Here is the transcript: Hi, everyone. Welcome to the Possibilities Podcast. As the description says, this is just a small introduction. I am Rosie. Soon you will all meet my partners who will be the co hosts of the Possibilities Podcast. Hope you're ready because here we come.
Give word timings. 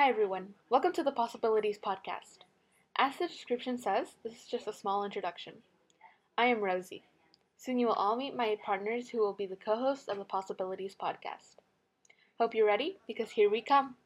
Hi, 0.00 0.08
everyone. 0.08 0.54
Welcome 0.70 0.94
to 0.94 1.02
the 1.02 1.12
Possibilities 1.12 1.78
Podcast. 1.78 2.38
As 2.96 3.16
the 3.16 3.28
description 3.28 3.76
says, 3.76 4.16
this 4.24 4.32
is 4.32 4.46
just 4.46 4.66
a 4.66 4.72
small 4.72 5.04
introduction. 5.04 5.56
I 6.38 6.46
am 6.46 6.62
Rosie. 6.62 7.02
Soon 7.58 7.78
you 7.78 7.88
will 7.88 7.92
all 7.92 8.16
meet 8.16 8.34
my 8.34 8.56
partners 8.64 9.10
who 9.10 9.18
will 9.18 9.34
be 9.34 9.44
the 9.44 9.56
co 9.56 9.76
hosts 9.76 10.08
of 10.08 10.16
the 10.16 10.24
Possibilities 10.24 10.96
Podcast. 10.98 11.56
Hope 12.38 12.54
you're 12.54 12.66
ready 12.66 12.96
because 13.06 13.32
here 13.32 13.50
we 13.50 13.60
come. 13.60 13.96